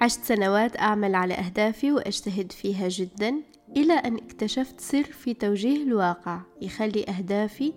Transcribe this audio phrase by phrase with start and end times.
[0.00, 3.34] عشت سنوات أعمل على أهدافي وأجتهد فيها جدا
[3.76, 7.72] إلى أن اكتشفت سر في توجيه الواقع يخلي أهدافي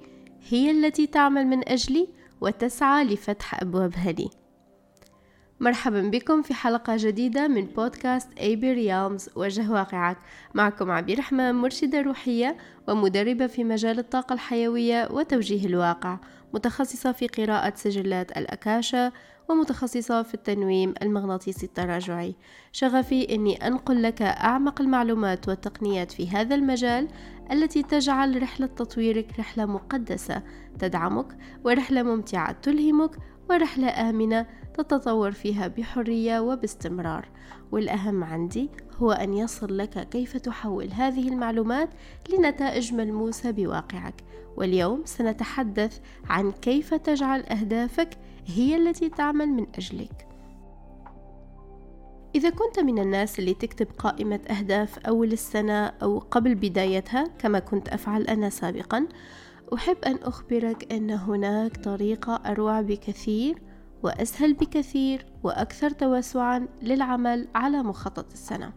[0.49, 2.07] هي التي تعمل من أجلي
[2.41, 4.29] وتسعى لفتح أبوابها لي.
[5.61, 10.17] مرحبا بكم في حلقة جديدة من بودكاست أيبي ريالمز وجه واقعك.
[10.53, 12.57] معكم عبير رحمن مرشدة روحية
[12.87, 16.17] ومدربة في مجال الطاقة الحيوية وتوجيه الواقع
[16.53, 19.11] متخصصة في قراءة سجلات الأكاشا
[19.49, 22.35] ومتخصصة في التنويم المغناطيسي التراجعي.
[22.71, 27.07] شغفي أني أنقل لك أعمق المعلومات والتقنيات في هذا المجال
[27.51, 30.43] التي تجعل رحلة تطويرك رحلة مقدسة
[30.79, 33.15] تدعمك ورحلة ممتعة تلهمك
[33.49, 37.27] ورحلة آمنة تتطور فيها بحرية وباستمرار.
[37.71, 41.89] والأهم عندي هو أن يصل لك كيف تحول هذه المعلومات
[42.29, 44.23] لنتائج ملموسة بواقعك.
[44.57, 48.09] واليوم سنتحدث عن كيف تجعل أهدافك
[48.45, 50.29] هي التي تعمل من أجلك.
[52.35, 57.89] إذا كنت من الناس اللي تكتب قائمة أهداف أول السنة أو قبل بدايتها كما كنت
[57.89, 59.07] أفعل أنا سابقا
[59.73, 63.61] أحب أن أخبرك أن هناك طريقة أروع بكثير
[64.03, 68.73] وأسهل بكثير وأكثر توسعا للعمل على مخطط السنة.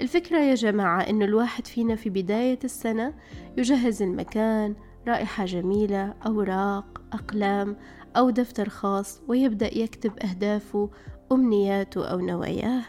[0.00, 3.14] الفكرة يا جماعة إنه الواحد فينا في بداية السنة
[3.56, 4.74] يجهز المكان
[5.08, 7.76] رائحة جميلة أوراق أقلام
[8.16, 10.90] أو دفتر خاص ويبدأ يكتب أهدافه
[11.32, 12.82] أمنياته أو نواياه.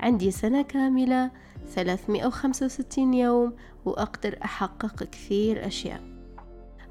[0.00, 1.30] عندي سنة كاملة
[1.66, 3.52] 365 يوم
[3.84, 6.19] وأقدر أحقق كثير أشياء.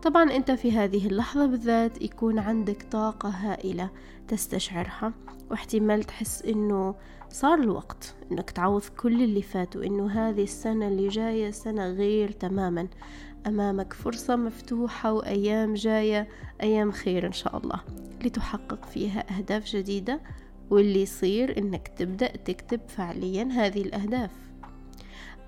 [0.04, 3.90] طبعا أنت في هذه اللحظة بالذات يكون عندك طاقة هائلة
[4.28, 5.14] تستشعرها
[5.52, 6.96] واحتمال تحس إنه
[7.30, 12.88] صار الوقت إنك تعوض كل اللي فات وإنه هذه السنة اللي جاية سنة غير تماما.
[13.48, 16.28] أمامك فرصة مفتوحة وأيام جاية
[16.62, 17.80] أيام خير إن شاء الله.
[18.26, 20.22] لتحقق فيها أهداف جديدة
[20.70, 24.49] واللي يصير إنك تبدأ تكتب فعليا هذه الأهداف.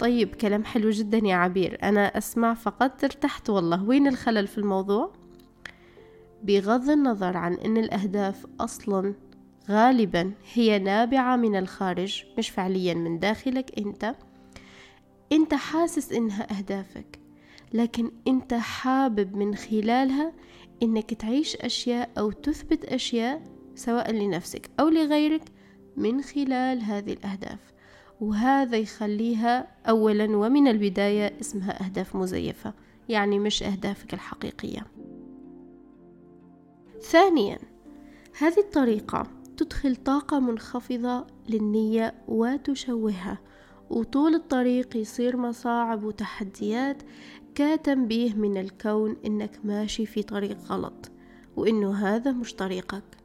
[0.02, 1.78] طيب كلام حلو جدا يا عبير.
[1.84, 3.84] أنا أسمع فقط ارتحت والله.
[3.84, 5.14] وين الخلل في الموضوع؟
[6.44, 9.14] بغض النظر عن أن الأهداف أصلا
[9.70, 13.80] غالبا هي نابعة من الخارج مش فعليا من داخلك.
[13.80, 14.16] أنت
[15.32, 17.20] أنت حاسس إنها أهدافك
[17.74, 20.34] لكن أنت حابب من خلالها
[20.84, 23.42] إنك تعيش أشياء أو تثبت أشياء
[23.76, 25.44] سواء لنفسك أو لغيرك
[25.98, 27.72] من خلال هذه الأهداف.
[28.22, 32.74] وهذا يخليها أولا ومن البداية اسمها أهداف مزيفة
[33.10, 34.86] يعني مش أهدافك الحقيقية.
[37.02, 37.60] ثانيا
[38.40, 39.28] هذه الطريقة
[39.58, 43.40] تدخل طاقة منخفضة للنية وتشوهها
[43.90, 47.04] وطول الطريق يصير مصاعب وتحديات
[47.56, 51.12] كتنبيه من الكون إنك ماشي في طريق غلط
[51.56, 53.21] وإنه هذا مش طريقك.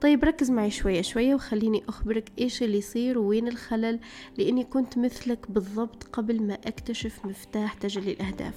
[0.00, 4.00] طيب ركز معي شوية شوية وخليني أخبرك إيش اللي يصير ووين الخلل
[4.38, 8.54] لأني كنت مثلك بالضبط قبل ما أكتشف مفتاح تجلي الأهداف.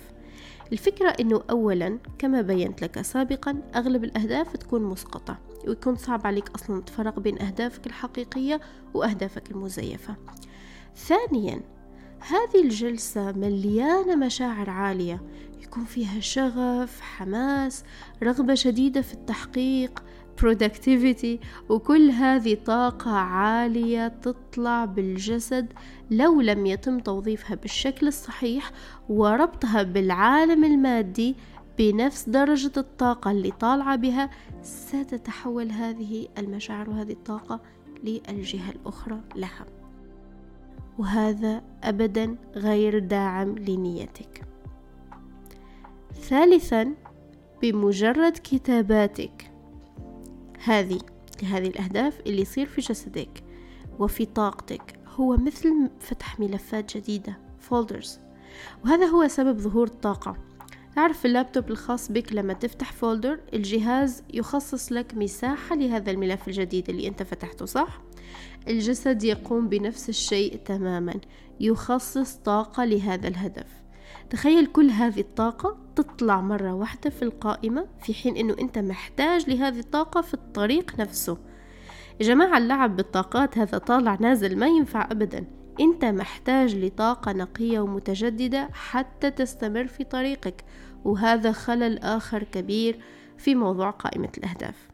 [0.71, 5.37] الفكرة أنه أولا كما بينت لك سابقا أغلب الأهداف تكون مسقطة
[5.67, 8.61] ويكون صعب عليك أصلا تفرق بين أهدافك الحقيقية
[8.93, 10.15] وأهدافك المزيفة.
[10.95, 11.61] ثانيا
[12.19, 15.21] هذه الجلسة مليانة مشاعر عالية
[15.63, 17.83] يكون فيها شغف حماس
[18.23, 20.03] رغبة شديدة في التحقيق
[20.41, 25.73] productivity وكل هذه طاقة عالية تطلع بالجسد
[26.11, 28.71] لو لم يتم توظيفها بالشكل الصحيح
[29.09, 31.35] وربطها بالعالم المادي
[31.77, 34.29] بنفس درجة الطاقة اللي طالعة بها
[34.61, 37.59] ستتحول هذه المشاعر وهذه الطاقة
[38.03, 39.65] للجهة الأخرى لها.
[40.97, 44.45] وهذا أبدا غير داعم لنيتك.
[46.13, 46.93] ثالثا
[47.61, 49.51] بمجرد كتاباتك
[50.63, 50.99] هذه
[51.43, 53.43] لهذه الأهداف اللي يصير في جسدك
[53.99, 54.99] وفي طاقتك.
[55.07, 58.19] هو مثل فتح ملفات جديدة folders
[58.83, 60.37] وهذا هو سبب ظهور الطاقة.
[60.95, 67.07] تعرف اللابتوب الخاص بك لما تفتح folder الجهاز يخصص لك مساحة لهذا الملف الجديد اللي
[67.07, 68.01] أنت فتحته صح؟
[68.67, 71.13] الجسد يقوم بنفس الشيء تماما
[71.59, 73.67] يخصص طاقة لهذا الهدف.
[74.29, 79.79] تخيل كل هذه الطاقة تطلع مرة واحدة في القائمة في حين إنه أنت محتاج لهذه
[79.79, 81.37] الطاقة في الطريق نفسه.
[82.19, 85.45] يا جماعة اللعب بالطاقات هذا طالع نازل ما ينفع ابدا.
[85.79, 90.63] أنت محتاج لطاقة نقية ومتجددة حتى تستمر في طريقك
[91.05, 92.99] وهذا خلل آخر كبير
[93.37, 94.89] في موضوع قائمة الأهداف.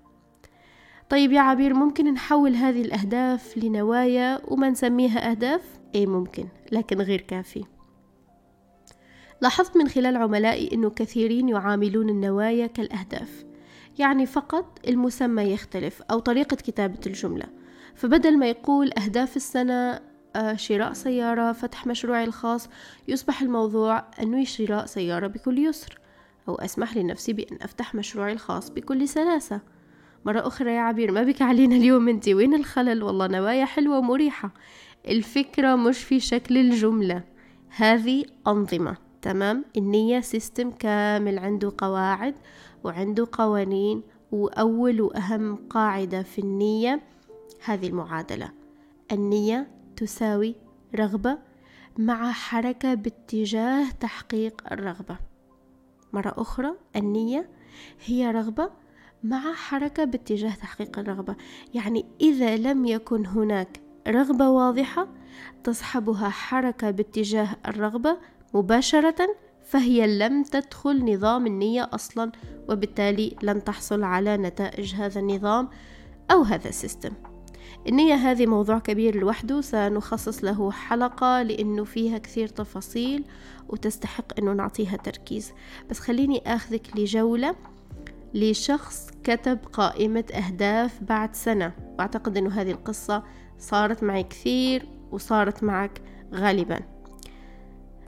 [1.10, 5.62] طيب يا عبير ممكن نحول هذه الأهداف لنوايا وما نسميها أهداف؟
[5.96, 7.75] إيه ممكن لكن غير كافي.
[9.46, 13.46] لاحظت من خلال عملائي أنه كثيرين يعاملون النوايا كالأهداف.
[14.00, 17.46] يعني فقط المسمى يختلف أو طريقة كتابة الجملة.
[17.96, 20.02] فبدل ما يقول أهداف السنة
[20.36, 22.70] آه، شراء سيارة فتح مشروعي الخاص
[23.08, 26.00] يصبح الموضوع أنوي شراء سيارة بكل يسر
[26.48, 29.62] أو أسمح لنفسي بأن أفتح مشروعي الخاص بكل سلاسة.
[30.26, 34.52] مرة أخرى يا عبير ما بك علينا اليوم أنت وين الخلل؟ والله نوايا حلوة ومريحة.
[35.08, 37.24] الفكرة مش في شكل الجملة
[37.70, 39.05] هذه أنظمة.
[39.26, 42.36] تمام؟ النية سيستم كامل عنده قواعد
[42.84, 47.02] وعنده قوانين وأول وأهم قاعدة في النية
[47.66, 48.52] هذه المعادلة.
[49.12, 50.56] النية تساوي
[50.96, 51.38] رغبة
[51.98, 55.18] مع حركة باتجاه تحقيق الرغبة.
[56.14, 57.50] مرة أخرى النية
[58.06, 58.70] هي رغبة
[59.24, 61.36] مع حركة باتجاه تحقيق الرغبة.
[61.74, 65.08] يعني إذا لم يكن هناك رغبة واضحة
[65.64, 68.18] تصحبها حركة باتجاه الرغبة
[68.56, 69.36] مباشرة
[69.66, 72.32] فهي لم تدخل نظام النية أصلا
[72.70, 75.70] وبالتالي لن تحصل على نتائج هذا النظام
[76.32, 77.12] أو هذا السيستم.
[77.88, 83.24] النية هذه موضوع كبير لوحده سنخصص له حلقة لأنه فيها كثير تفاصيل
[83.70, 85.54] وتستحق أنه نعطيها تركيز.
[85.90, 87.56] بس خليني أخذك لجولة
[88.34, 93.24] لشخص كتب قائمة أهداف بعد سنة وأعتقد أنه هذه القصة
[93.60, 96.02] صارت معي كثير وصارت معك
[96.34, 96.95] غالبا.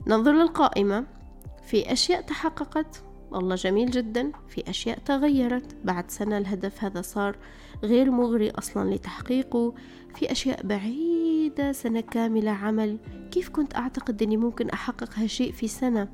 [0.08, 1.06] ننظر للقائمة.
[1.62, 4.32] في أشياء تحققت والله جميل جدا.
[4.48, 5.76] في أشياء تغيرت.
[5.84, 7.36] بعد سنة الهدف هذا صار
[7.82, 9.74] غير مغري أصلا لتحقيقه.
[10.14, 12.98] في أشياء بعيدة سنة كاملة عمل.
[13.30, 16.08] كيف كنت أعتقد أني ممكن أحقق هالشيء في سنة؟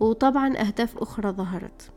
[0.00, 1.90] وطبعا أهداف أخرى ظهرت.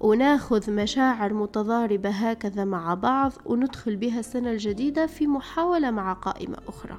[0.00, 6.98] وناخذ مشاعر متضاربة هكذا مع بعض وندخل بها السنة الجديدة في محاولة مع قائمة أخرى.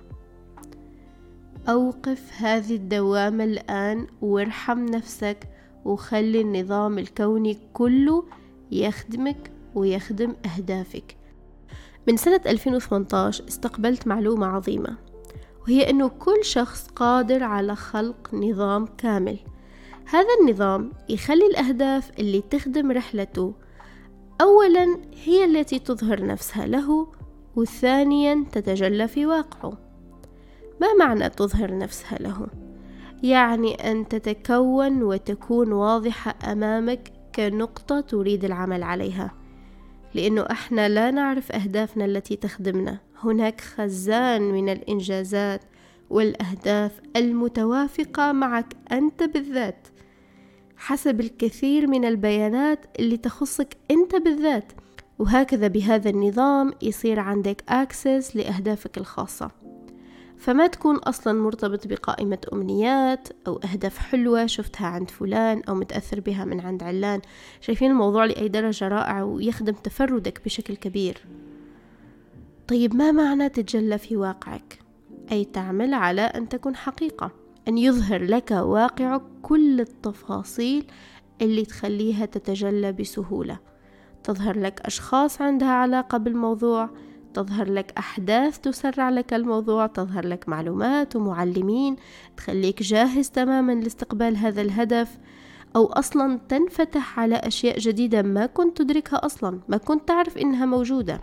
[1.67, 5.37] أوقف هذه الدوامة الآن وارحم نفسك
[5.85, 8.25] وخلي النظام الكوني كله
[8.71, 11.17] يخدمك ويخدم أهدافك.
[12.07, 14.97] من سنة 2018 استقبلت معلومة عظيمة
[15.61, 19.39] وهي أنه كل شخص قادر على خلق نظام كامل.
[20.05, 23.53] هذا النظام يخلي الأهداف اللي تخدم رحلته
[24.41, 27.07] أولا هي التي تظهر نفسها له
[27.55, 29.88] وثانيا تتجلى في واقعه.
[30.81, 32.47] ما معنى تظهر نفسها له؟
[33.23, 39.31] يعني أن تتكون وتكون واضحة أمامك كنقطة تريد العمل عليها.
[40.13, 42.99] لأنه إحنا لا نعرف أهدافنا التي تخدمنا.
[43.23, 45.61] هناك خزان من الإنجازات
[46.09, 49.87] والأهداف المتوافقة معك أنت بالذات.
[50.77, 54.71] حسب الكثير من البيانات اللي تخصك أنت بالذات.
[55.19, 59.51] وهكذا بهذا النظام يصير عندك اكسس لأهدافك الخاصة.
[60.39, 66.45] فما تكون أصلا مرتبط بقائمة أمنيات أو أهداف حلوة شفتها عند فلان أو متأثر بها
[66.45, 67.21] من عند علان.
[67.61, 71.25] شايفين الموضوع لأي درجة رائع ويخدم تفردك بشكل كبير.
[72.67, 74.79] طيب ما معنى تتجلى في واقعك؟
[75.31, 77.31] أي تعمل على أن تكون حقيقة
[77.67, 80.85] أن يظهر لك واقعك كل التفاصيل
[81.41, 83.59] اللي تخليها تتجلى بسهولة.
[84.23, 86.89] تظهر لك أشخاص عندها علاقة بالموضوع
[87.33, 91.95] تظهر لك أحداث تسرع لك الموضوع تظهر لك معلومات ومعلمين
[92.37, 95.17] تخليك جاهز تماما لاستقبال هذا الهدف
[95.75, 101.21] أو أصلا تنفتح على أشياء جديدة ما كنت تدركها أصلا ما كنت تعرف إنها موجودة.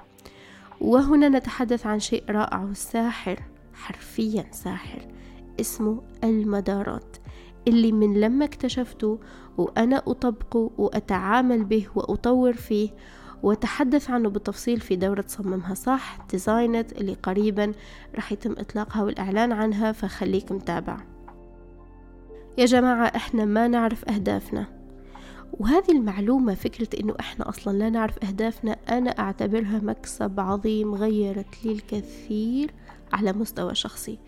[0.81, 3.43] وهنا نتحدث عن شيء رائع وساحر
[3.75, 5.09] حرفيا ساحر
[5.61, 7.17] اسمه المدارات
[7.69, 9.19] اللي من لما اكتشفته
[9.59, 12.91] وأنا أطبقه وأتعامل به وأطور فيه
[13.47, 15.75] وتحدث عنه بالتفصيل في دورة صممها.
[15.75, 17.73] صح ديزاينت اللي قريبا
[18.15, 20.97] رح يتم إطلاقها والإعلان عنها فخليك متابع.
[22.59, 24.67] يا جماعة إحنا ما نعرف أهدافنا.
[25.53, 31.73] وهذه المعلومة فكرة إنه إحنا أصلا لا نعرف أهدافنا أنا أعتبرها مكسب عظيم غيرت لي
[31.73, 32.71] الكثير
[33.13, 34.19] على مستوى شخصي.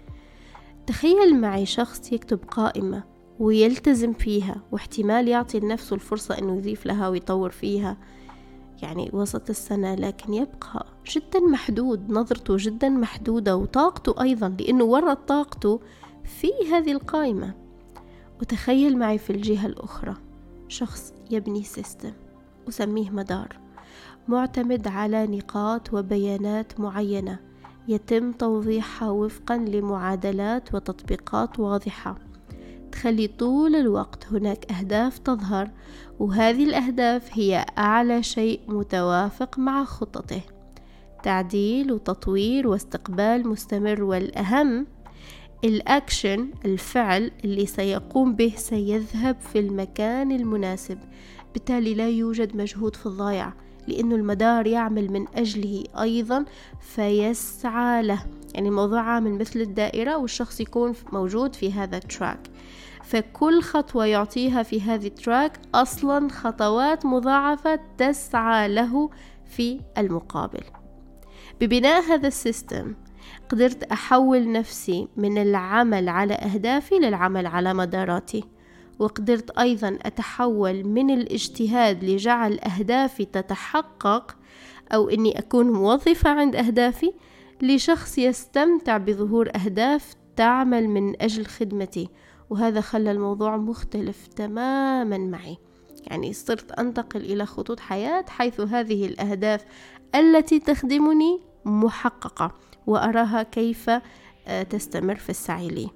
[0.87, 3.05] تخيل معي شخص يكتب قائمة
[3.39, 7.97] ويلتزم فيها واحتمال يعطي لنفسه الفرصة إنه يضيف لها ويطور فيها.
[8.83, 15.81] يعني وسط السنة لكن يبقى جدا محدود نظرته جدا محدودة وطاقته أيضا لأنه ورط طاقته
[16.25, 17.55] في هذه القائمة.
[18.41, 20.15] وتخيل معي في الجهة الأخرى
[20.69, 22.13] شخص يبني سيستم
[22.69, 23.59] أسميه مدار
[24.29, 27.39] معتمد على نقاط وبيانات معينة
[27.89, 32.28] يتم توضيحها وفقا لمعادلات وتطبيقات واضحة.
[32.99, 35.71] تخلي طول الوقت هناك أهداف تظهر
[36.19, 40.41] وهذه الأهداف هي أعلى شيء متوافق مع خطته
[41.23, 44.87] تعديل وتطوير واستقبال مستمر والأهم
[45.65, 50.99] الأكشن الفعل اللي سيقوم به سيذهب في المكان المناسب.
[51.55, 53.53] بالتالي لا يوجد مجهود في الضايع
[53.89, 56.45] لأنه المدار يعمل من أجله أيضا
[56.81, 58.27] فيسعى له.
[58.55, 62.51] يعني الموضوع عامل مثل الدائرة والشخص يكون موجود في هذا ال track
[63.09, 69.11] فكل خطوة يعطيها في هذه ال track أصلا خطوات مضاعفة تسعى له
[69.45, 70.65] في المقابل.
[71.61, 72.95] ببناء هذا ال system
[73.49, 78.45] قدرت أحول نفسي من العمل على أهدافي للعمل على مداراتي
[78.99, 84.37] وقدرت أيضا أتحول من الاجتهاد لجعل أهدافي تتحقق
[84.95, 87.13] أو إني أكون موظفة عند أهدافي
[87.63, 92.09] لشخص يستمتع بظهور أهداف تعمل من أجل خدمتي
[92.51, 95.59] وهذا خلى الموضوع مختلف تماما معي.
[96.07, 99.65] يعني صرت أنتقل إلى خطوط حياة حيث هذه الأهداف
[100.15, 102.53] التي تخدمني محققة
[102.87, 103.91] وأراها كيف
[104.47, 105.91] آه، تستمر في السعي لي.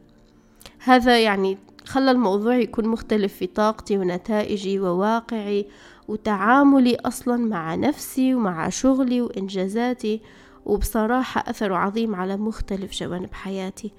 [0.78, 5.66] هذا يعني خلى الموضوع يكون مختلف في طاقتي ونتائجي وواقعي
[6.09, 10.21] وتعاملي أصلا مع نفسي ومع شغلي وإنجازاتي
[10.66, 13.92] وبصراحة أثره عظيم على مختلف جوانب حياتي.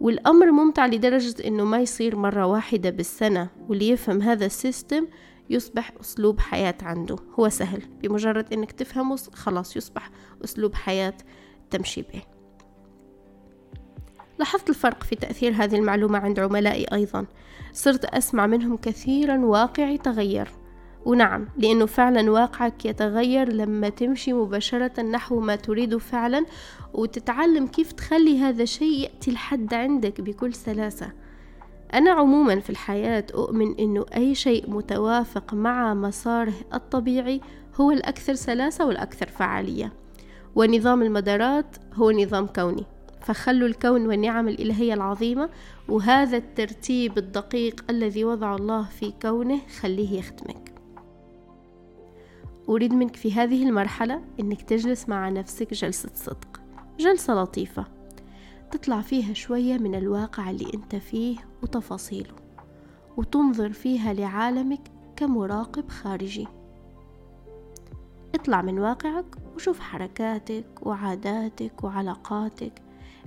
[0.00, 5.06] والأمر ممتع لدرجة أنه ما يصير مرة واحدة بالسنة واللي يفهم هذا السيستم
[5.50, 7.16] يصبح أسلوب حياة عنده.
[7.38, 7.82] هو سهل.
[8.02, 10.10] بمجرد أنك تفهمه خلاص يصبح
[10.44, 11.14] أسلوب حياة
[11.70, 12.22] تمشي به.
[14.38, 17.26] لاحظت الفرق في تأثير هذه المعلومة عند عملائي أيضا.
[17.72, 20.48] صرت أسمع منهم كثيرا واقعي تغير.
[21.06, 26.46] ونعم لأنه فعلا واقعك يتغير لما تمشي مباشرة نحو ما تريده فعلا
[26.94, 31.12] وتتعلم كيف تخلي هذا الشيء يأتي لحد عندك بكل سلاسة.
[31.94, 37.40] أنا عموما في الحياة أؤمن أنه أي شيء متوافق مع مساره الطبيعي
[37.80, 39.92] هو الأكثر سلاسة والأكثر فعالية.
[40.54, 42.84] ونظام المدارات هو نظام كوني.
[43.20, 45.48] فخلوا الكون والنعم الإلهية العظيمة
[45.88, 50.75] وهذا الترتيب الدقيق الذي وضع الله في كونه خليه يخدمك
[52.68, 56.60] أريد منك في هذه المرحلة أنك تجلس مع نفسك جلسة صدق
[56.98, 57.86] جلسة لطيفة.
[58.70, 62.34] تطلع فيها شوية من الواقع اللي أنت فيه وتفاصيله
[63.16, 64.80] وتنظر فيها لعالمك
[65.16, 66.48] كمراقب خارجي.
[68.34, 72.82] اطلع من واقعك وشوف حركاتك وعاداتك وعلاقاتك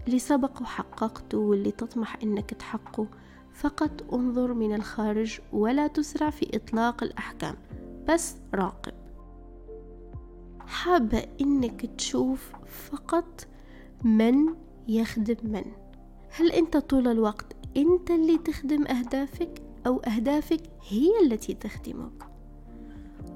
[0.08, 3.08] اللي سبق وحققته واللي تطمح إنك تحقه.
[3.54, 7.56] فقط انظر من الخارج ولا تسرع في إطلاق الأحكام
[8.10, 8.99] بس راقب.
[10.70, 12.52] حابة إنك تشوف
[12.92, 13.48] فقط
[14.04, 14.56] من
[14.88, 15.66] يخدم من.
[16.30, 22.30] هل أنت طول الوقت أنت اللي تخدم أهدافك أو أهدافك هي التي تخدمك؟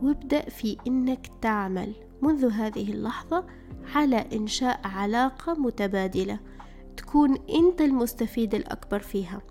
[0.02, 3.46] وابدأ في إنك تعمل منذ هذه اللحظة
[3.96, 6.40] على إنشاء علاقة متبادلة
[6.98, 9.42] تكون أنت المستفيد الأكبر فيها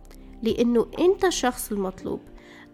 [0.42, 2.20] لأنه أنت الشخص المطلوب.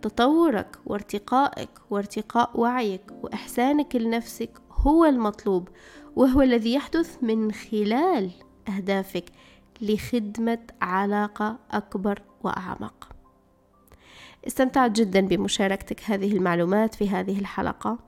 [0.03, 5.69] تطورك وارتقائك وارتقاء وعيك وإحسانك لنفسك هو المطلوب
[6.17, 8.31] وهو الذي يحدث من خلال
[8.69, 9.25] أهدافك
[9.81, 13.09] لخدمة علاقة أكبر وأعمق.
[14.47, 17.99] استمتعت جدا بمشاركتك هذه المعلومات في هذه الحلقة.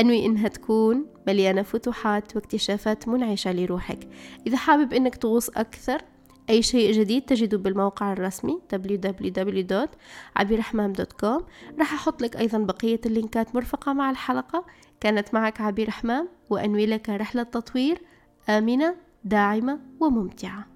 [0.00, 4.08] أنوي إنها تكون مليانة فتوحات واكتشافات منعشة لروحك.
[4.46, 6.02] إذا حابب إنك تغوص أكثر
[6.50, 11.42] أي شيء جديد تجده بالموقع الرسمي www.عبيرحمام.com
[11.78, 14.64] راح أحط لك أيضا بقية اللينكات مرفقة مع الحلقة.
[15.02, 18.02] كانت معك عبير حمام وأنوي لك رحلة تطوير
[18.48, 18.94] آمنة
[19.24, 20.66] داعمة وممتعة.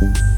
[0.00, 0.33] thank you